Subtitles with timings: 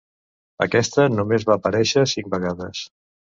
[0.65, 2.83] Aquesta només va parèixer cinc vegades.